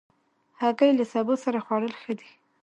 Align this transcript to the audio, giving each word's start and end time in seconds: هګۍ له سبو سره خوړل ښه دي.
هګۍ 0.61 0.91
له 0.99 1.05
سبو 1.13 1.33
سره 1.43 1.57
خوړل 1.65 1.93
ښه 2.01 2.13
دي. 2.19 2.29